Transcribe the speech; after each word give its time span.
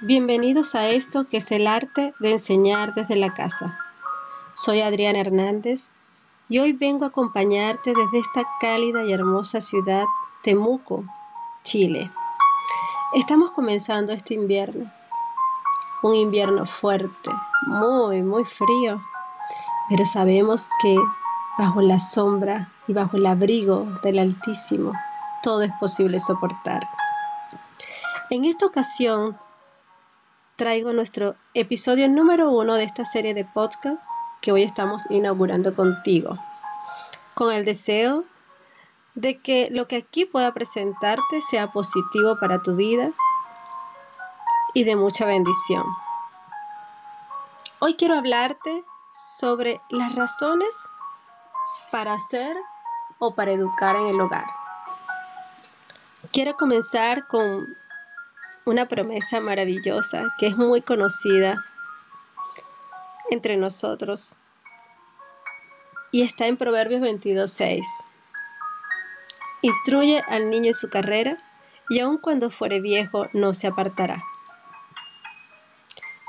bienvenidos 0.00 0.76
a 0.76 0.88
esto 0.88 1.28
que 1.28 1.38
es 1.38 1.50
el 1.50 1.66
arte 1.66 2.14
de 2.20 2.32
enseñar 2.32 2.94
desde 2.94 3.16
la 3.16 3.34
casa. 3.34 3.78
Soy 4.54 4.80
Adriana 4.80 5.18
Hernández 5.18 5.90
y 6.48 6.60
hoy 6.60 6.72
vengo 6.72 7.04
a 7.04 7.08
acompañarte 7.08 7.92
desde 7.94 8.18
esta 8.18 8.42
cálida 8.60 9.04
y 9.04 9.12
hermosa 9.12 9.60
ciudad, 9.60 10.04
Temuco, 10.42 11.04
Chile. 11.64 12.10
Estamos 13.12 13.50
comenzando 13.50 14.12
este 14.12 14.34
invierno, 14.34 14.90
un 16.02 16.14
invierno 16.14 16.64
fuerte, 16.64 17.30
muy, 17.66 18.22
muy 18.22 18.44
frío, 18.44 19.02
pero 19.88 20.04
sabemos 20.06 20.68
que 20.80 20.96
bajo 21.58 21.82
la 21.82 21.98
sombra 21.98 22.70
y 22.86 22.92
bajo 22.92 23.16
el 23.16 23.26
abrigo 23.26 23.86
del 24.04 24.20
Altísimo, 24.20 24.92
todo 25.42 25.62
es 25.62 25.72
posible 25.80 26.20
soportar. 26.20 26.88
En 28.30 28.44
esta 28.44 28.66
ocasión 28.66 29.36
traigo 30.58 30.92
nuestro 30.92 31.36
episodio 31.54 32.08
número 32.08 32.50
uno 32.50 32.74
de 32.74 32.82
esta 32.82 33.04
serie 33.04 33.32
de 33.32 33.44
podcast 33.44 34.02
que 34.40 34.50
hoy 34.50 34.64
estamos 34.64 35.08
inaugurando 35.08 35.72
contigo, 35.72 36.36
con 37.34 37.52
el 37.52 37.64
deseo 37.64 38.24
de 39.14 39.38
que 39.38 39.68
lo 39.70 39.86
que 39.86 39.98
aquí 39.98 40.24
pueda 40.24 40.52
presentarte 40.52 41.42
sea 41.42 41.70
positivo 41.70 42.40
para 42.40 42.60
tu 42.60 42.74
vida 42.74 43.12
y 44.74 44.82
de 44.82 44.96
mucha 44.96 45.26
bendición. 45.26 45.84
Hoy 47.78 47.94
quiero 47.94 48.16
hablarte 48.16 48.84
sobre 49.12 49.80
las 49.90 50.12
razones 50.16 50.76
para 51.92 52.14
hacer 52.14 52.56
o 53.20 53.32
para 53.36 53.52
educar 53.52 53.94
en 53.94 54.08
el 54.08 54.20
hogar. 54.20 54.46
Quiero 56.32 56.56
comenzar 56.56 57.28
con 57.28 57.76
una 58.68 58.86
promesa 58.86 59.40
maravillosa 59.40 60.34
que 60.36 60.46
es 60.46 60.56
muy 60.58 60.82
conocida 60.82 61.64
entre 63.30 63.56
nosotros 63.56 64.34
y 66.12 66.20
está 66.20 66.46
en 66.48 66.58
Proverbios 66.58 67.00
22.6. 67.00 67.80
Instruye 69.62 70.22
al 70.28 70.50
niño 70.50 70.66
en 70.66 70.74
su 70.74 70.90
carrera 70.90 71.38
y 71.88 72.00
aun 72.00 72.18
cuando 72.18 72.50
fuere 72.50 72.82
viejo 72.82 73.26
no 73.32 73.54
se 73.54 73.68
apartará. 73.68 74.22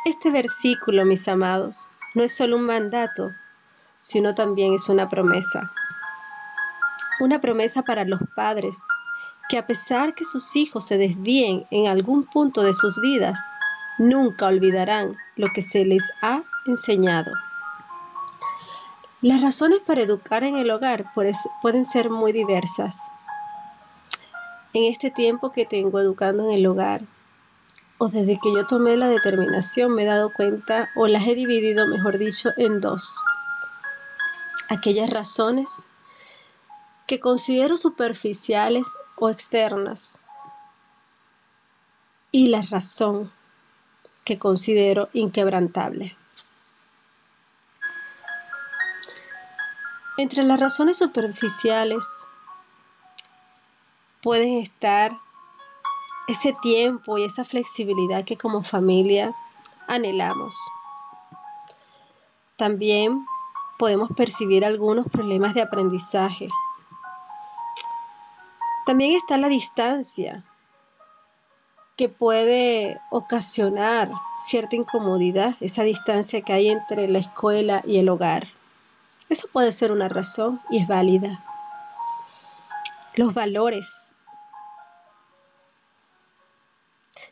Este 0.05 0.31
versículo, 0.31 1.03
mis 1.03 1.27
amados, 1.27 1.89
no 2.15 2.23
es 2.23 2.33
solo 2.33 2.55
un 2.55 2.63
mandato, 2.63 3.31
sino 3.99 4.33
también 4.33 4.73
es 4.73 4.87
una 4.87 5.09
promesa. 5.09 5.73
Una 7.19 7.41
promesa 7.41 7.81
para 7.81 8.05
los 8.05 8.21
padres 8.33 8.77
que 9.50 9.58
a 9.58 9.66
pesar 9.66 10.14
que 10.14 10.23
sus 10.23 10.55
hijos 10.55 10.86
se 10.86 10.97
desvíen 10.97 11.66
en 11.72 11.88
algún 11.88 12.23
punto 12.23 12.61
de 12.61 12.73
sus 12.73 13.02
vidas, 13.02 13.39
nunca 13.97 14.45
olvidarán 14.45 15.17
lo 15.36 15.47
que 15.47 15.64
se 15.64 15.86
les 15.86 16.03
ha 16.22 16.44
enseñado. 16.67 17.31
Las 19.22 19.42
razones 19.42 19.80
para 19.80 20.02
educar 20.02 20.44
en 20.44 20.55
el 20.55 20.70
hogar 20.70 21.11
pueden 21.61 21.83
ser 21.83 22.09
muy 22.09 22.31
diversas. 22.31 23.11
En 24.72 24.83
este 24.83 25.09
tiempo 25.09 25.52
que 25.52 25.66
tengo 25.66 26.00
educando 26.00 26.45
en 26.45 26.52
el 26.52 26.67
hogar, 26.67 27.02
o 27.97 28.08
desde 28.08 28.39
que 28.39 28.53
yo 28.53 28.66
tomé 28.67 28.95
la 28.95 29.08
determinación, 29.08 29.94
me 29.94 30.03
he 30.03 30.05
dado 30.05 30.31
cuenta, 30.31 30.89
o 30.95 31.08
las 31.08 31.27
he 31.27 31.36
dividido, 31.36 31.88
mejor 31.88 32.17
dicho, 32.17 32.52
en 32.55 32.80
dos. 32.80 33.20
Aquellas 34.70 35.09
razones 35.09 35.88
que 37.09 37.19
considero 37.19 37.75
superficiales 37.75 38.85
o 39.15 39.31
externas 39.31 40.19
y 42.31 42.49
la 42.49 42.61
razón 42.61 43.31
que 44.23 44.37
considero 44.37 45.09
inquebrantable. 45.14 46.15
Entre 50.20 50.43
las 50.43 50.59
razones 50.59 50.99
superficiales 50.99 52.05
pueden 54.21 54.59
estar 54.59 55.17
ese 56.27 56.55
tiempo 56.61 57.17
y 57.17 57.23
esa 57.23 57.43
flexibilidad 57.43 58.23
que 58.23 58.37
como 58.37 58.61
familia 58.61 59.33
anhelamos. 59.87 60.55
También 62.55 63.26
podemos 63.80 64.09
percibir 64.15 64.64
algunos 64.64 65.08
problemas 65.08 65.55
de 65.55 65.64
aprendizaje 65.64 66.49
también 68.85 69.15
está 69.15 69.37
la 69.37 69.47
distancia, 69.47 70.43
que 71.99 72.07
puede 72.07 72.97
ocasionar 73.11 74.09
cierta 74.47 74.77
incomodidad, 74.77 75.57
esa 75.59 75.83
distancia 75.83 76.41
que 76.41 76.53
hay 76.53 76.69
entre 76.69 77.09
la 77.09 77.19
escuela 77.19 77.83
y 77.85 77.97
el 77.97 78.07
hogar. 78.07 78.47
Eso 79.27 79.49
puede 79.51 79.73
ser 79.73 79.91
una 79.91 80.07
razón 80.07 80.61
y 80.69 80.77
es 80.77 80.87
válida. 80.87 81.43
Los 83.15 83.33
valores. 83.33 84.15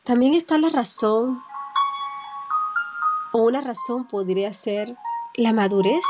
También 0.04 0.34
está 0.34 0.58
la 0.58 0.68
razón, 0.68 1.42
o 3.32 3.40
una 3.40 3.62
razón 3.62 4.06
podría 4.06 4.52
ser 4.52 4.98
la 5.36 5.54
madurez 5.54 6.04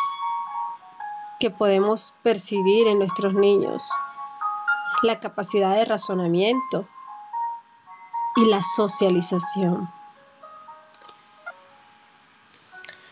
que 1.39 1.51
podemos 1.51 2.15
percibir 2.23 2.87
en 2.87 2.97
nuestros 2.97 3.35
niños 3.35 3.87
la 5.03 5.19
capacidad 5.19 5.75
de 5.75 5.85
razonamiento 5.85 6.88
y 8.35 8.46
la 8.50 8.62
socialización. 8.62 9.91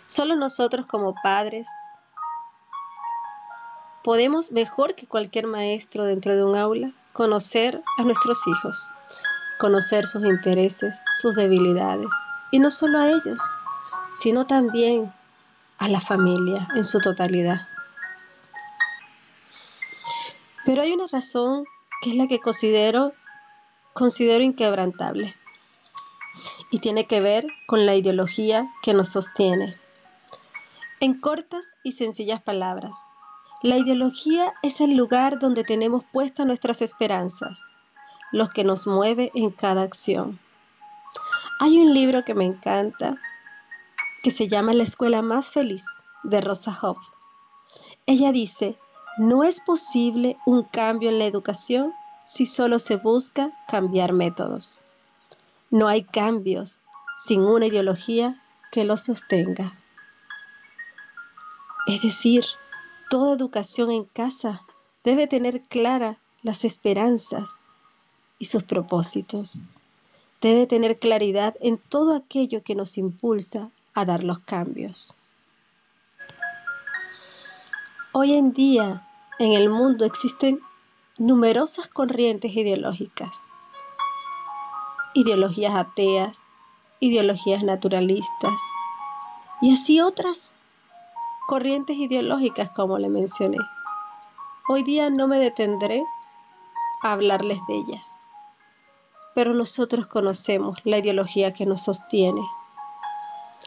Solo 0.05 0.35
nosotros 0.35 0.85
como 0.85 1.15
padres 1.21 1.67
podemos, 4.03 4.51
mejor 4.51 4.95
que 4.95 5.07
cualquier 5.07 5.47
maestro 5.47 6.05
dentro 6.05 6.35
de 6.35 6.43
un 6.43 6.55
aula, 6.55 6.91
conocer 7.11 7.83
a 7.97 8.03
nuestros 8.03 8.45
hijos, 8.47 8.91
conocer 9.59 10.05
sus 10.05 10.25
intereses, 10.25 11.01
sus 11.19 11.35
debilidades, 11.35 12.09
y 12.51 12.59
no 12.59 12.69
solo 12.69 12.99
a 12.99 13.07
ellos, 13.07 13.39
sino 14.11 14.45
también 14.45 15.11
a 15.79 15.87
la 15.87 15.99
familia 15.99 16.67
en 16.75 16.83
su 16.83 16.99
totalidad. 16.99 17.67
Pero 20.65 20.81
hay 20.81 20.93
una 20.93 21.07
razón 21.07 21.65
que 22.05 22.11
es 22.11 22.17
la 22.17 22.27
que 22.27 22.39
considero, 22.39 23.13
considero 23.93 24.43
inquebrantable 24.43 25.35
y 26.69 26.77
tiene 26.77 27.07
que 27.07 27.19
ver 27.19 27.47
con 27.65 27.87
la 27.87 27.95
ideología 27.95 28.71
que 28.83 28.93
nos 28.93 29.09
sostiene. 29.09 29.75
En 30.99 31.19
cortas 31.19 31.77
y 31.83 31.93
sencillas 31.93 32.43
palabras, 32.43 33.07
la 33.63 33.79
ideología 33.79 34.53
es 34.61 34.81
el 34.81 34.95
lugar 34.95 35.39
donde 35.39 35.63
tenemos 35.63 36.03
puestas 36.13 36.45
nuestras 36.45 36.83
esperanzas, 36.83 37.73
lo 38.31 38.49
que 38.49 38.63
nos 38.63 38.85
mueve 38.85 39.31
en 39.33 39.49
cada 39.49 39.81
acción. 39.81 40.39
Hay 41.59 41.79
un 41.79 41.95
libro 41.95 42.23
que 42.23 42.35
me 42.35 42.45
encanta 42.45 43.17
que 44.21 44.29
se 44.29 44.47
llama 44.47 44.75
La 44.75 44.83
escuela 44.83 45.23
más 45.23 45.47
feliz 45.47 45.83
de 46.21 46.39
Rosa 46.39 46.77
Hope. 46.79 47.01
Ella 48.05 48.31
dice, 48.31 48.77
no 49.17 49.43
es 49.43 49.61
posible 49.61 50.37
un 50.45 50.63
cambio 50.63 51.09
en 51.09 51.19
la 51.19 51.25
educación 51.25 51.93
si 52.25 52.45
solo 52.45 52.79
se 52.79 52.97
busca 52.97 53.51
cambiar 53.67 54.11
métodos. 54.13 54.81
No 55.69 55.87
hay 55.87 56.03
cambios 56.03 56.79
sin 57.17 57.41
una 57.41 57.67
ideología 57.67 58.41
que 58.71 58.83
los 58.83 59.03
sostenga. 59.03 59.77
Es 61.87 62.01
decir, 62.01 62.43
toda 63.09 63.35
educación 63.35 63.91
en 63.91 64.03
casa 64.03 64.63
debe 65.03 65.27
tener 65.27 65.61
claras 65.61 66.17
las 66.41 66.65
esperanzas 66.65 67.55
y 68.37 68.45
sus 68.45 68.63
propósitos. 68.63 69.63
Debe 70.41 70.67
tener 70.67 70.99
claridad 70.99 71.55
en 71.61 71.77
todo 71.77 72.15
aquello 72.15 72.63
que 72.63 72.75
nos 72.75 72.97
impulsa 72.97 73.69
a 73.93 74.03
dar 74.03 74.23
los 74.23 74.39
cambios. 74.39 75.15
Hoy 78.11 78.33
en 78.33 78.53
día 78.53 79.04
en 79.39 79.51
el 79.51 79.69
mundo 79.69 80.05
existen 80.05 80.61
numerosas 81.17 81.87
corrientes 81.87 82.55
ideológicas, 82.55 83.43
ideologías 85.13 85.75
ateas, 85.75 86.41
ideologías 86.99 87.63
naturalistas 87.63 88.53
y 89.61 89.73
así 89.73 89.99
otras 89.99 90.55
corrientes 91.47 91.97
ideológicas 91.97 92.69
como 92.69 92.97
le 92.97 93.09
mencioné. 93.09 93.57
Hoy 94.67 94.83
día 94.83 95.09
no 95.09 95.27
me 95.27 95.37
detendré 95.37 96.03
a 97.03 97.11
hablarles 97.11 97.59
de 97.67 97.75
ellas, 97.75 98.03
pero 99.35 99.53
nosotros 99.53 100.07
conocemos 100.07 100.79
la 100.85 100.97
ideología 100.97 101.53
que 101.53 101.65
nos 101.65 101.83
sostiene, 101.83 102.41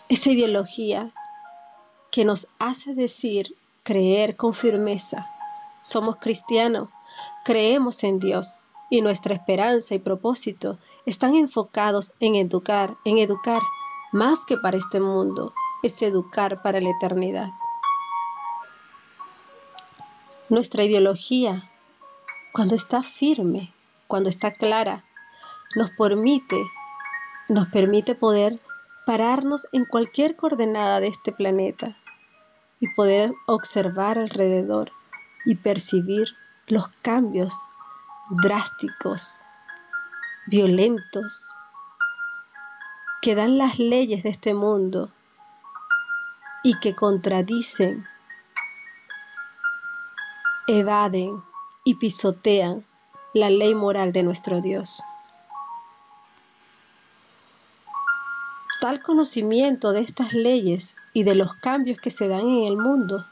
esa 0.08 0.30
ideología 0.30 1.12
que 2.10 2.24
nos 2.24 2.48
hace 2.58 2.94
decir 2.94 3.54
creer 3.82 4.36
con 4.36 4.54
firmeza. 4.54 5.30
Somos 5.82 6.16
cristianos, 6.16 6.88
creemos 7.44 8.04
en 8.04 8.18
Dios, 8.18 8.58
y 8.90 9.02
nuestra 9.02 9.34
esperanza 9.34 9.94
y 9.94 9.98
propósito 9.98 10.78
están 11.04 11.34
enfocados 11.34 12.12
en 12.20 12.36
educar, 12.36 12.96
en 13.04 13.18
educar, 13.18 13.60
más 14.12 14.46
que 14.46 14.56
para 14.56 14.78
este 14.78 15.00
mundo, 15.00 15.52
es 15.82 16.00
educar 16.02 16.62
para 16.62 16.80
la 16.80 16.90
eternidad. 16.90 17.50
Nuestra 20.48 20.84
ideología, 20.84 21.70
cuando 22.52 22.74
está 22.74 23.02
firme, 23.02 23.74
cuando 24.06 24.30
está 24.30 24.50
clara, 24.50 25.04
nos 25.76 25.90
permite, 25.90 26.56
nos 27.48 27.66
permite 27.66 28.14
poder 28.14 28.58
pararnos 29.04 29.66
en 29.72 29.84
cualquier 29.84 30.36
coordenada 30.36 31.00
de 31.00 31.08
este 31.08 31.32
planeta 31.32 31.98
y 32.80 32.88
poder 32.94 33.34
observar 33.46 34.18
alrededor 34.18 34.92
y 35.48 35.54
percibir 35.54 36.36
los 36.66 36.88
cambios 37.00 37.54
drásticos, 38.28 39.40
violentos, 40.46 41.54
que 43.22 43.34
dan 43.34 43.56
las 43.56 43.78
leyes 43.78 44.24
de 44.24 44.28
este 44.28 44.52
mundo 44.52 45.10
y 46.62 46.78
que 46.80 46.94
contradicen, 46.94 48.06
evaden 50.66 51.42
y 51.82 51.94
pisotean 51.94 52.84
la 53.32 53.48
ley 53.48 53.74
moral 53.74 54.12
de 54.12 54.24
nuestro 54.24 54.60
Dios. 54.60 55.02
Tal 58.82 59.00
conocimiento 59.00 59.92
de 59.92 60.00
estas 60.00 60.34
leyes 60.34 60.94
y 61.14 61.22
de 61.22 61.34
los 61.34 61.54
cambios 61.54 61.96
que 61.96 62.10
se 62.10 62.28
dan 62.28 62.40
en 62.42 62.66
el 62.66 62.76
mundo 62.76 63.24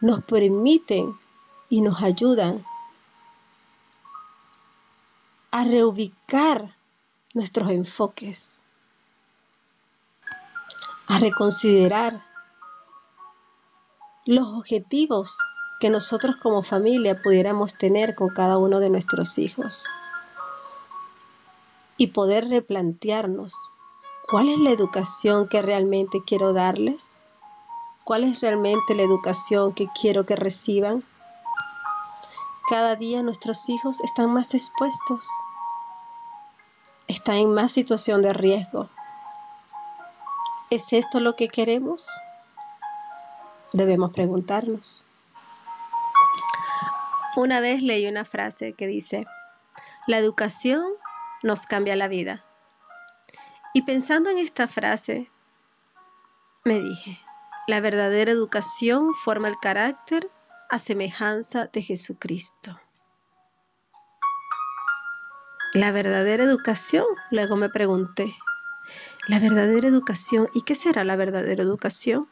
nos 0.00 0.22
permiten 0.24 1.18
y 1.68 1.80
nos 1.80 2.02
ayudan 2.02 2.64
a 5.50 5.64
reubicar 5.64 6.76
nuestros 7.34 7.70
enfoques, 7.70 8.60
a 11.06 11.18
reconsiderar 11.18 12.24
los 14.26 14.46
objetivos 14.48 15.38
que 15.80 15.90
nosotros 15.90 16.36
como 16.36 16.62
familia 16.62 17.22
pudiéramos 17.22 17.74
tener 17.78 18.14
con 18.14 18.28
cada 18.28 18.58
uno 18.58 18.80
de 18.80 18.90
nuestros 18.90 19.38
hijos 19.38 19.86
y 21.96 22.08
poder 22.08 22.48
replantearnos 22.48 23.54
cuál 24.28 24.48
es 24.48 24.58
la 24.58 24.70
educación 24.70 25.48
que 25.48 25.62
realmente 25.62 26.22
quiero 26.26 26.52
darles, 26.52 27.17
cuál 28.08 28.24
es 28.24 28.40
realmente 28.40 28.94
la 28.94 29.02
educación 29.02 29.74
que 29.74 29.86
quiero 29.88 30.24
que 30.24 30.34
reciban. 30.34 31.04
Cada 32.70 32.96
día 32.96 33.22
nuestros 33.22 33.68
hijos 33.68 34.00
están 34.00 34.32
más 34.32 34.54
expuestos, 34.54 35.28
están 37.06 37.34
en 37.34 37.52
más 37.52 37.70
situación 37.70 38.22
de 38.22 38.32
riesgo. 38.32 38.88
¿Es 40.70 40.94
esto 40.94 41.20
lo 41.20 41.36
que 41.36 41.48
queremos? 41.48 42.08
Debemos 43.74 44.10
preguntarnos. 44.10 45.04
Una 47.36 47.60
vez 47.60 47.82
leí 47.82 48.06
una 48.06 48.24
frase 48.24 48.72
que 48.72 48.86
dice, 48.86 49.26
la 50.06 50.16
educación 50.16 50.82
nos 51.42 51.66
cambia 51.66 51.94
la 51.94 52.08
vida. 52.08 52.42
Y 53.74 53.82
pensando 53.82 54.30
en 54.30 54.38
esta 54.38 54.66
frase, 54.66 55.30
me 56.64 56.80
dije, 56.80 57.18
la 57.68 57.82
verdadera 57.82 58.32
educación 58.32 59.12
forma 59.12 59.48
el 59.48 59.58
carácter 59.58 60.30
a 60.70 60.78
semejanza 60.78 61.66
de 61.66 61.82
Jesucristo. 61.82 62.80
La 65.74 65.92
verdadera 65.92 66.44
educación, 66.44 67.04
luego 67.30 67.56
me 67.56 67.68
pregunté, 67.68 68.34
la 69.26 69.38
verdadera 69.38 69.86
educación, 69.86 70.48
¿y 70.54 70.62
qué 70.62 70.74
será 70.74 71.04
la 71.04 71.16
verdadera 71.16 71.62
educación? 71.62 72.26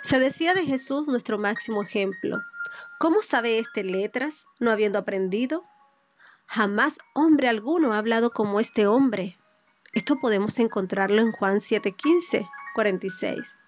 Se 0.00 0.18
decía 0.18 0.54
de 0.54 0.64
Jesús 0.64 1.06
nuestro 1.06 1.36
máximo 1.36 1.82
ejemplo. 1.82 2.40
¿Cómo 2.98 3.20
sabe 3.20 3.58
este 3.58 3.84
letras, 3.84 4.46
no 4.58 4.70
habiendo 4.70 4.98
aprendido? 4.98 5.64
Jamás 6.46 6.98
hombre 7.12 7.50
alguno 7.50 7.92
ha 7.92 7.98
hablado 7.98 8.30
como 8.30 8.58
este 8.58 8.86
hombre. 8.86 9.38
Esto 9.92 10.16
podemos 10.18 10.58
encontrarlo 10.60 11.20
en 11.20 11.30
Juan 11.32 11.56
7:15, 11.60 12.48
46. 12.74 13.58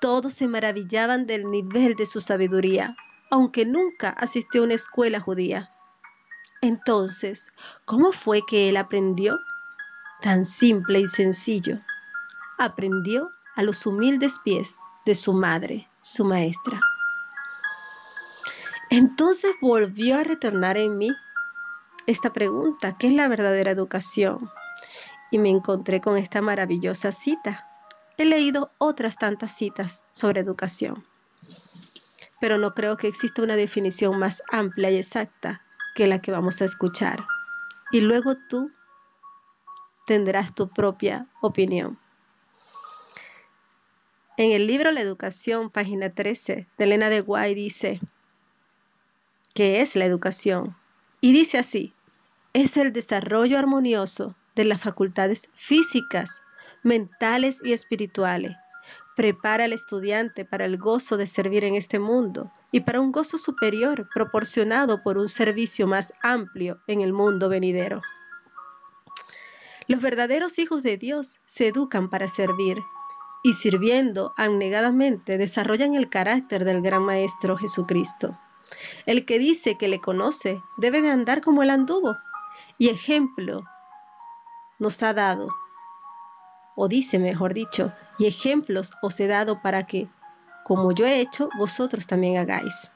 Todos 0.00 0.34
se 0.34 0.48
maravillaban 0.48 1.26
del 1.26 1.50
nivel 1.50 1.94
de 1.94 2.06
su 2.06 2.20
sabiduría, 2.20 2.96
aunque 3.30 3.64
nunca 3.64 4.10
asistió 4.10 4.60
a 4.60 4.64
una 4.64 4.74
escuela 4.74 5.20
judía. 5.20 5.70
Entonces, 6.60 7.52
¿cómo 7.84 8.12
fue 8.12 8.40
que 8.46 8.68
él 8.68 8.76
aprendió? 8.76 9.36
Tan 10.20 10.44
simple 10.44 11.00
y 11.00 11.06
sencillo. 11.06 11.78
Aprendió 12.58 13.30
a 13.54 13.62
los 13.62 13.86
humildes 13.86 14.38
pies 14.38 14.76
de 15.04 15.14
su 15.14 15.32
madre, 15.32 15.88
su 16.00 16.24
maestra. 16.24 16.80
Entonces 18.90 19.52
volvió 19.60 20.18
a 20.18 20.24
retornar 20.24 20.76
en 20.76 20.96
mí 20.96 21.10
esta 22.06 22.32
pregunta, 22.32 22.96
¿qué 22.96 23.08
es 23.08 23.14
la 23.14 23.28
verdadera 23.28 23.72
educación? 23.72 24.50
y 25.30 25.38
me 25.38 25.50
encontré 25.50 26.00
con 26.00 26.16
esta 26.16 26.40
maravillosa 26.40 27.12
cita. 27.12 27.68
He 28.18 28.24
leído 28.24 28.70
otras 28.78 29.16
tantas 29.18 29.56
citas 29.56 30.04
sobre 30.10 30.40
educación, 30.40 31.04
pero 32.40 32.58
no 32.58 32.74
creo 32.74 32.96
que 32.96 33.08
exista 33.08 33.42
una 33.42 33.56
definición 33.56 34.18
más 34.18 34.42
amplia 34.50 34.90
y 34.90 34.96
exacta 34.96 35.62
que 35.94 36.06
la 36.06 36.20
que 36.20 36.32
vamos 36.32 36.62
a 36.62 36.64
escuchar. 36.64 37.24
Y 37.92 38.00
luego 38.00 38.36
tú 38.48 38.70
tendrás 40.06 40.54
tu 40.54 40.68
propia 40.68 41.26
opinión. 41.40 41.98
En 44.38 44.52
el 44.52 44.66
libro 44.66 44.92
La 44.92 45.00
Educación, 45.00 45.70
página 45.70 46.10
13, 46.10 46.66
de 46.76 46.84
Elena 46.84 47.08
de 47.08 47.22
Guay 47.22 47.54
dice, 47.54 48.00
¿qué 49.54 49.80
es 49.80 49.96
la 49.96 50.04
educación? 50.04 50.76
Y 51.22 51.32
dice 51.32 51.58
así, 51.58 51.94
es 52.52 52.76
el 52.76 52.92
desarrollo 52.92 53.58
armonioso 53.58 54.34
de 54.54 54.64
las 54.64 54.80
facultades 54.80 55.48
físicas, 55.54 56.42
mentales 56.86 57.60
y 57.64 57.72
espirituales. 57.72 58.56
Prepara 59.16 59.64
al 59.64 59.72
estudiante 59.72 60.44
para 60.44 60.64
el 60.66 60.78
gozo 60.78 61.16
de 61.16 61.26
servir 61.26 61.64
en 61.64 61.74
este 61.74 61.98
mundo 61.98 62.52
y 62.70 62.80
para 62.80 63.00
un 63.00 63.10
gozo 63.10 63.38
superior 63.38 64.08
proporcionado 64.14 65.02
por 65.02 65.18
un 65.18 65.28
servicio 65.28 65.86
más 65.86 66.12
amplio 66.22 66.78
en 66.86 67.00
el 67.00 67.12
mundo 67.12 67.48
venidero. 67.48 68.02
Los 69.88 70.00
verdaderos 70.00 70.58
hijos 70.58 70.82
de 70.82 70.96
Dios 70.96 71.40
se 71.46 71.68
educan 71.68 72.08
para 72.08 72.28
servir 72.28 72.78
y 73.42 73.54
sirviendo 73.54 74.32
abnegadamente 74.36 75.38
desarrollan 75.38 75.94
el 75.94 76.08
carácter 76.08 76.64
del 76.64 76.82
gran 76.82 77.02
Maestro 77.02 77.56
Jesucristo. 77.56 78.38
El 79.06 79.24
que 79.24 79.38
dice 79.38 79.76
que 79.76 79.88
le 79.88 80.00
conoce 80.00 80.60
debe 80.76 81.02
de 81.02 81.10
andar 81.10 81.40
como 81.40 81.62
el 81.62 81.70
anduvo 81.70 82.16
y 82.78 82.90
ejemplo 82.90 83.64
nos 84.78 85.02
ha 85.02 85.14
dado, 85.14 85.48
o 86.76 86.86
dice 86.88 87.18
mejor 87.18 87.54
dicho, 87.54 87.92
y 88.18 88.26
ejemplos 88.26 88.92
os 89.02 89.18
he 89.18 89.26
dado 89.26 89.60
para 89.62 89.86
que, 89.86 90.08
como 90.64 90.92
yo 90.92 91.06
he 91.06 91.20
hecho, 91.20 91.48
vosotros 91.58 92.06
también 92.06 92.36
hagáis. 92.36 92.90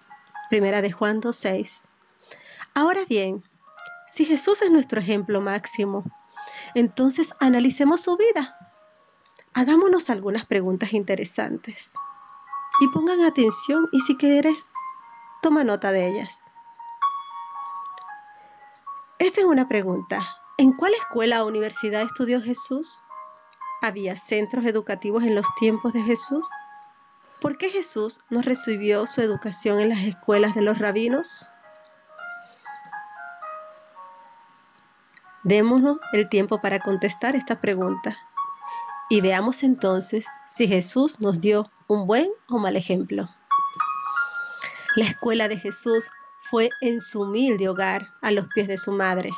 Primera 0.49 0.83
de 0.83 0.93
Juan 0.93 1.21
2.6. 1.21 1.81
Ahora 2.75 3.01
bien, 3.09 3.43
si 4.07 4.25
Jesús 4.25 4.63
es 4.63 4.71
nuestro 4.71 5.01
ejemplo 5.01 5.41
máximo, 5.41 6.05
entonces 6.75 7.35
analicemos 7.41 8.01
su 8.03 8.17
vida. 8.17 8.57
Hagámonos 9.55 10.11
algunas 10.11 10.47
preguntas 10.47 10.93
interesantes. 10.93 11.93
Y 12.81 12.89
pongan 12.89 13.23
atención 13.23 13.89
y 13.93 14.01
si 14.01 14.17
quieres, 14.17 14.71
toma 15.43 15.65
nota 15.65 15.91
de 15.93 16.09
ellas. 16.09 16.47
Esta 19.19 19.41
es 19.41 19.47
una 19.47 19.69
pregunta. 19.69 20.21
¿En 20.57 20.73
cuál 20.73 20.95
escuela 20.95 21.45
o 21.45 21.49
universidad 21.49 22.03
estudió 22.03 22.41
Jesús? 22.41 23.03
¿Había 23.83 24.15
centros 24.17 24.67
educativos 24.67 25.25
en 25.25 25.35
los 25.35 25.47
tiempos 25.59 25.93
de 25.93 26.03
Jesús? 26.03 26.47
¿Por 27.41 27.57
qué 27.57 27.71
Jesús 27.71 28.21
no 28.29 28.43
recibió 28.43 29.07
su 29.07 29.23
educación 29.23 29.81
en 29.81 29.89
las 29.89 30.01
escuelas 30.01 30.55
de 30.55 30.61
los 30.61 30.79
rabinos? 30.79 31.51
Démonos 35.43 35.99
el 36.13 36.29
tiempo 36.29 36.61
para 36.61 36.81
contestar 36.81 37.35
esta 37.35 37.63
pregunta 37.63 38.19
y 39.09 39.23
veamos 39.23 39.63
entonces 39.63 40.27
si 40.47 40.69
Jesús 40.69 41.19
nos 41.21 41.41
dio 41.41 41.71
un 41.89 42.07
buen 42.07 42.29
o 42.49 42.59
mal 42.59 42.77
ejemplo. 42.77 43.29
La 44.95 45.07
escuela 45.07 45.49
de 45.49 45.57
Jesús 45.57 46.11
fue 46.51 46.69
en 46.83 47.01
su 47.01 47.23
humilde 47.23 47.69
hogar 47.69 48.09
a 48.21 48.31
los 48.31 48.47
pies 48.49 48.69
de 48.69 48.77
su 48.77 48.93
madre. 48.93 49.31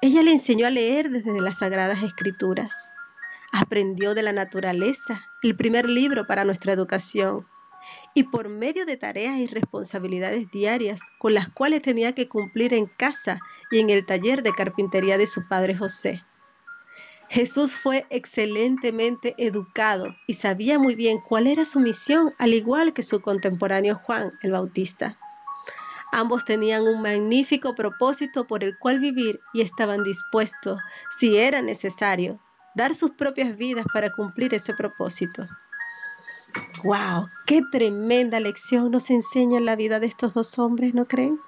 Ella 0.00 0.22
le 0.22 0.32
enseñó 0.32 0.66
a 0.66 0.70
leer 0.70 1.10
desde 1.10 1.40
las 1.40 1.58
Sagradas 1.58 2.02
Escrituras. 2.02 2.96
Aprendió 3.58 4.14
de 4.14 4.22
la 4.22 4.32
naturaleza, 4.32 5.30
el 5.42 5.56
primer 5.56 5.88
libro 5.88 6.26
para 6.26 6.44
nuestra 6.44 6.74
educación. 6.74 7.46
y 8.12 8.24
por 8.24 8.50
medio 8.50 8.84
de 8.84 8.98
tareas 8.98 9.38
y 9.38 9.46
responsabilidades 9.46 10.50
diarias 10.50 11.00
con 11.18 11.32
las 11.32 11.48
cuales 11.48 11.80
tenía 11.80 12.14
que 12.14 12.28
cumplir 12.28 12.74
en 12.74 12.84
casa 12.86 13.38
y 13.70 13.78
en 13.78 13.88
el 13.88 14.04
taller 14.04 14.42
de 14.42 14.52
carpintería 14.52 15.16
de 15.16 15.26
su 15.26 15.48
padre 15.48 15.74
José. 15.74 16.22
Jesús 17.30 17.76
fue 17.76 18.04
excelentemente 18.10 19.34
educado 19.38 20.14
y 20.26 20.34
sabía 20.34 20.78
muy 20.78 20.94
bien 20.94 21.18
cuál 21.26 21.46
era 21.46 21.64
su 21.64 21.80
misión, 21.80 22.34
al 22.38 22.52
igual 22.52 22.92
que 22.92 23.02
su 23.02 23.22
contemporáneo 23.22 23.94
Juan 23.94 24.32
el 24.42 24.50
Bautista. 24.52 25.16
Ambos 26.12 26.44
tenían 26.44 26.86
un 26.86 27.00
magnífico 27.00 27.74
propósito 27.74 28.46
por 28.46 28.64
el 28.64 28.76
cual 28.76 28.98
vivir 28.98 29.40
y 29.54 29.62
estaban 29.62 30.02
dispuestos, 30.04 30.80
si 31.10 31.38
era 31.38 31.62
necesario, 31.62 32.40
dar 32.76 32.94
sus 32.94 33.12
propias 33.12 33.56
vidas 33.56 33.86
para 33.90 34.12
cumplir 34.12 34.52
ese 34.52 34.74
propósito. 34.74 35.48
¡Wow! 36.84 37.30
¡Qué 37.46 37.62
tremenda 37.72 38.38
lección 38.38 38.90
nos 38.90 39.08
enseña 39.10 39.60
la 39.60 39.76
vida 39.76 39.98
de 39.98 40.06
estos 40.06 40.34
dos 40.34 40.58
hombres, 40.58 40.94
¿no 40.94 41.06
creen? 41.06 41.40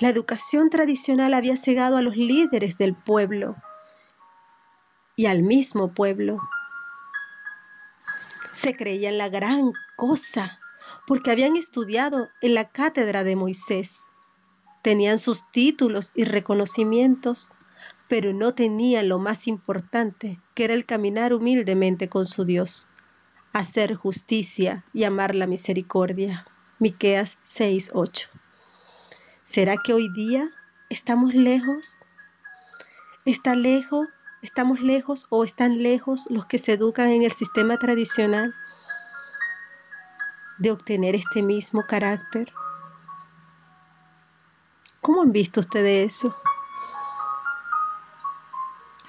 La 0.00 0.10
educación 0.10 0.68
tradicional 0.68 1.32
había 1.32 1.56
cegado 1.56 1.96
a 1.96 2.02
los 2.02 2.14
líderes 2.14 2.76
del 2.76 2.94
pueblo 2.94 3.56
y 5.16 5.26
al 5.26 5.42
mismo 5.42 5.94
pueblo. 5.94 6.38
Se 8.52 8.76
creían 8.76 9.16
la 9.16 9.30
gran 9.30 9.72
cosa 9.96 10.58
porque 11.06 11.30
habían 11.30 11.56
estudiado 11.56 12.28
en 12.42 12.54
la 12.54 12.68
cátedra 12.68 13.24
de 13.24 13.34
Moisés. 13.34 14.10
Tenían 14.82 15.18
sus 15.18 15.50
títulos 15.50 16.12
y 16.14 16.24
reconocimientos, 16.24 17.54
pero 18.08 18.32
no 18.32 18.54
tenían 18.54 19.08
lo 19.08 19.18
más 19.18 19.46
importante, 19.46 20.40
que 20.54 20.64
era 20.64 20.74
el 20.74 20.84
caminar 20.84 21.32
humildemente 21.32 22.08
con 22.08 22.26
su 22.26 22.44
Dios, 22.44 22.86
hacer 23.52 23.94
justicia 23.94 24.84
y 24.92 25.04
amar 25.04 25.34
la 25.34 25.46
misericordia. 25.46 26.46
Miqueas 26.78 27.38
6:8. 27.44 28.28
¿Será 29.44 29.76
que 29.76 29.92
hoy 29.94 30.08
día 30.12 30.50
estamos 30.90 31.34
lejos? 31.34 32.04
¿Está 33.24 33.54
lejos? 33.54 34.08
¿Estamos 34.42 34.80
lejos 34.80 35.26
o 35.30 35.44
están 35.44 35.82
lejos 35.82 36.26
los 36.28 36.44
que 36.44 36.58
se 36.58 36.72
educan 36.72 37.08
en 37.08 37.22
el 37.22 37.32
sistema 37.32 37.78
tradicional 37.78 38.54
de 40.58 40.70
obtener 40.70 41.14
este 41.14 41.42
mismo 41.42 41.82
carácter? 41.86 42.52
¿Cómo 45.00 45.22
han 45.22 45.32
visto 45.32 45.60
ustedes 45.60 46.16
eso? 46.16 46.36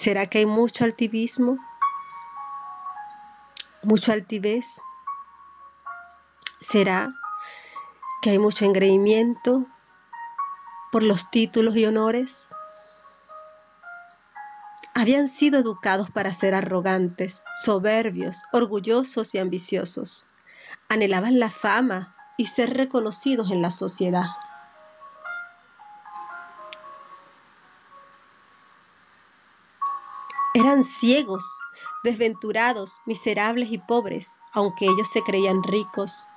¿Será 0.06 0.28
que 0.28 0.38
hay 0.38 0.46
mucho 0.46 0.84
altivismo? 0.84 1.58
¿Mucho 3.82 4.12
altivez? 4.12 4.80
¿Será 6.60 7.12
que 8.22 8.30
hay 8.30 8.38
mucho 8.38 8.66
engreimiento 8.66 9.66
por 10.92 11.02
los 11.02 11.32
títulos 11.32 11.76
y 11.76 11.88
honores? 11.88 12.54
Habían 14.94 15.28
sido 15.28 15.58
educados 15.58 16.12
para 16.12 16.32
ser 16.34 16.54
arrogantes, 16.54 17.44
soberbios, 17.56 18.44
orgullosos 18.54 19.34
y 19.34 19.40
ambiciosos. 19.40 20.28
Anhelaban 20.88 21.40
la 21.40 21.50
fama 21.50 22.16
y 22.38 22.46
ser 22.46 22.78
reconocidos 22.78 23.50
en 23.50 23.64
la 23.64 23.72
sociedad. 23.72 24.28
Eran 30.56 30.86
ciegos, 30.86 31.44
desventurados, 32.02 33.02
miserables 33.06 33.72
y 33.72 33.78
pobres, 33.78 34.40
aunque 34.54 34.86
ellos 34.86 35.10
se 35.10 35.22
creían 35.22 35.62
ricos, 35.64 36.30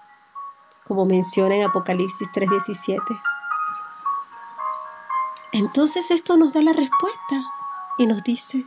como 0.89 1.07
menciona 1.07 1.55
en 1.55 1.63
Apocalipsis 1.63 2.27
3:17. 2.33 3.01
Entonces 5.53 6.11
esto 6.11 6.37
nos 6.37 6.53
da 6.53 6.63
la 6.63 6.73
respuesta 6.73 7.45
y 7.97 8.09
nos 8.09 8.25
dice, 8.25 8.67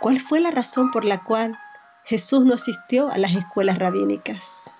¿cuál 0.00 0.18
fue 0.18 0.40
la 0.40 0.50
razón 0.50 0.90
por 0.90 1.04
la 1.04 1.22
cual 1.22 1.54
Jesús 2.04 2.46
no 2.46 2.54
asistió 2.54 3.12
a 3.12 3.18
las 3.18 3.32
escuelas 3.34 3.78
rabínicas? 3.78 4.72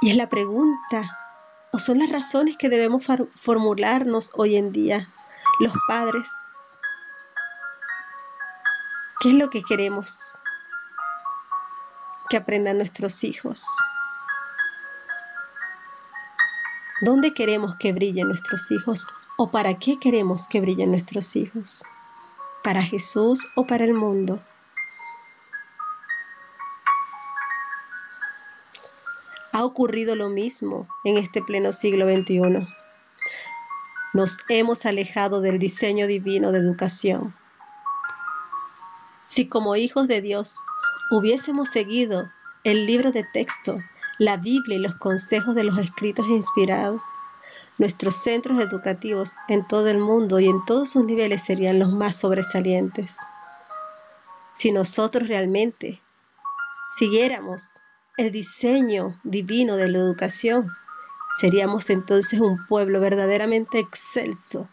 Y 0.00 0.08
es 0.08 0.16
la 0.16 0.30
pregunta 0.30 1.23
o 1.74 1.78
son 1.80 1.98
las 1.98 2.08
razones 2.08 2.56
que 2.56 2.68
debemos 2.68 3.04
formularnos 3.34 4.30
hoy 4.36 4.54
en 4.54 4.70
día 4.70 5.08
los 5.58 5.72
padres. 5.88 6.30
¿Qué 9.18 9.30
es 9.30 9.34
lo 9.34 9.50
que 9.50 9.60
queremos 9.64 10.16
que 12.30 12.36
aprendan 12.36 12.76
nuestros 12.76 13.24
hijos? 13.24 13.64
¿Dónde 17.00 17.34
queremos 17.34 17.74
que 17.74 17.92
brillen 17.92 18.28
nuestros 18.28 18.70
hijos? 18.70 19.08
¿O 19.36 19.50
para 19.50 19.74
qué 19.74 19.98
queremos 19.98 20.46
que 20.46 20.60
brillen 20.60 20.92
nuestros 20.92 21.34
hijos? 21.34 21.82
¿Para 22.62 22.84
Jesús 22.84 23.48
o 23.56 23.66
para 23.66 23.82
el 23.82 23.94
mundo? 23.94 24.40
Ha 29.54 29.64
ocurrido 29.64 30.16
lo 30.16 30.30
mismo 30.30 30.88
en 31.04 31.16
este 31.16 31.40
pleno 31.40 31.70
siglo 31.70 32.06
XXI. 32.06 32.66
Nos 34.12 34.38
hemos 34.48 34.84
alejado 34.84 35.40
del 35.40 35.60
diseño 35.60 36.08
divino 36.08 36.50
de 36.50 36.58
educación. 36.58 37.32
Si 39.22 39.46
como 39.46 39.76
hijos 39.76 40.08
de 40.08 40.20
Dios 40.20 40.58
hubiésemos 41.12 41.70
seguido 41.70 42.28
el 42.64 42.84
libro 42.84 43.12
de 43.12 43.22
texto, 43.32 43.78
la 44.18 44.38
Biblia 44.38 44.76
y 44.76 44.80
los 44.80 44.96
consejos 44.96 45.54
de 45.54 45.62
los 45.62 45.78
escritos 45.78 46.26
inspirados, 46.28 47.04
nuestros 47.78 48.16
centros 48.16 48.58
educativos 48.58 49.36
en 49.46 49.64
todo 49.68 49.86
el 49.86 49.98
mundo 49.98 50.40
y 50.40 50.48
en 50.48 50.64
todos 50.64 50.90
sus 50.90 51.04
niveles 51.04 51.44
serían 51.44 51.78
los 51.78 51.92
más 51.92 52.16
sobresalientes. 52.16 53.18
Si 54.50 54.72
nosotros 54.72 55.28
realmente 55.28 56.02
siguiéramos 56.96 57.78
el 58.16 58.30
diseño 58.30 59.18
divino 59.24 59.76
de 59.76 59.88
la 59.88 59.98
educación, 59.98 60.70
seríamos 61.38 61.90
entonces 61.90 62.40
un 62.40 62.64
pueblo 62.66 63.00
verdaderamente 63.00 63.80
excelso, 63.80 64.68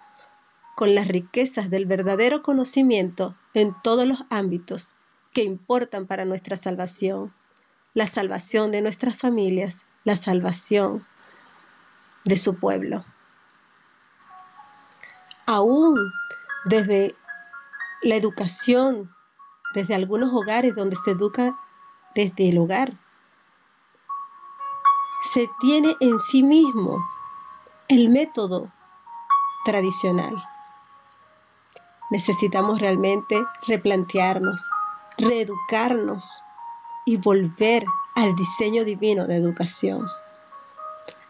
con 0.75 0.93
las 0.93 1.07
riquezas 1.07 1.69
del 1.69 1.85
verdadero 1.85 2.43
conocimiento 2.43 3.35
en 3.53 3.75
todos 3.81 4.07
los 4.07 4.23
ámbitos 4.29 4.95
que 5.33 5.43
importan 5.43 6.05
para 6.05 6.25
nuestra 6.25 6.55
salvación, 6.55 7.33
la 7.93 8.05
salvación 8.05 8.71
de 8.71 8.81
nuestras 8.81 9.17
familias, 9.17 9.85
la 10.03 10.15
salvación 10.15 11.05
de 12.25 12.37
su 12.37 12.55
pueblo. 12.55 13.03
Aún 15.45 15.95
desde 16.65 17.15
la 18.03 18.15
educación, 18.15 19.11
desde 19.73 19.95
algunos 19.95 20.31
hogares 20.33 20.75
donde 20.75 20.95
se 20.95 21.11
educa 21.11 21.55
desde 22.13 22.49
el 22.49 22.57
hogar, 22.57 22.93
se 25.21 25.49
tiene 25.59 25.95
en 25.99 26.17
sí 26.17 26.41
mismo 26.41 26.97
el 27.87 28.09
método 28.09 28.71
tradicional. 29.63 30.43
Necesitamos 32.09 32.79
realmente 32.79 33.41
replantearnos, 33.67 34.69
reeducarnos 35.17 36.43
y 37.05 37.17
volver 37.17 37.85
al 38.15 38.35
diseño 38.35 38.83
divino 38.83 39.27
de 39.27 39.37
educación. 39.37 40.07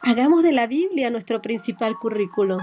Hagamos 0.01 0.41
de 0.41 0.53
la 0.53 0.67
Biblia 0.67 1.10
nuestro 1.10 1.41
principal 1.41 2.00
currículo. 2.00 2.57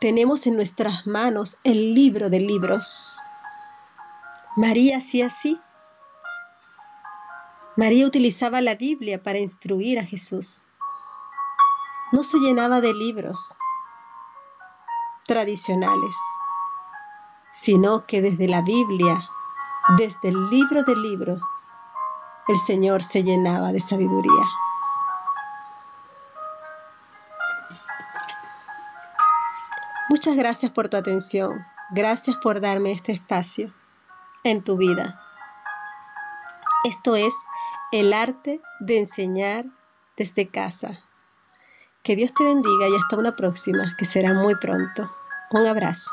Tenemos 0.00 0.46
en 0.46 0.56
nuestras 0.56 1.06
manos 1.06 1.58
el 1.62 1.94
libro 1.94 2.30
de 2.30 2.40
libros. 2.40 3.20
María 4.56 4.96
hacía 4.96 5.26
así 5.26 5.60
María 7.76 8.06
utilizaba 8.06 8.60
la 8.60 8.74
Biblia 8.74 9.22
para 9.22 9.38
instruir 9.38 9.98
a 9.98 10.04
Jesús. 10.04 10.62
No 12.12 12.22
se 12.22 12.38
llenaba 12.38 12.82
de 12.82 12.92
libros 12.92 13.56
tradicionales, 15.26 16.14
sino 17.50 18.04
que 18.04 18.20
desde 18.20 18.46
la 18.46 18.60
Biblia, 18.60 19.26
desde 19.96 20.28
el 20.28 20.50
libro 20.50 20.82
de 20.82 20.96
libro, 20.96 21.40
el 22.48 22.58
Señor 22.58 23.02
se 23.02 23.22
llenaba 23.22 23.72
de 23.72 23.80
sabiduría. 23.80 24.44
Muchas 30.10 30.36
gracias 30.36 30.70
por 30.72 30.90
tu 30.90 30.98
atención. 30.98 31.64
Gracias 31.90 32.36
por 32.36 32.60
darme 32.60 32.92
este 32.92 33.12
espacio 33.12 33.72
en 34.44 34.62
tu 34.62 34.76
vida. 34.76 35.18
Esto 36.84 37.16
es 37.16 37.32
el 37.92 38.14
arte 38.14 38.60
de 38.80 38.98
enseñar 38.98 39.66
desde 40.16 40.48
casa. 40.48 40.98
Que 42.02 42.16
Dios 42.16 42.32
te 42.34 42.42
bendiga 42.42 42.88
y 42.88 42.96
hasta 42.96 43.16
una 43.16 43.36
próxima, 43.36 43.94
que 43.98 44.06
será 44.06 44.32
muy 44.34 44.56
pronto. 44.56 45.14
Un 45.50 45.66
abrazo. 45.66 46.10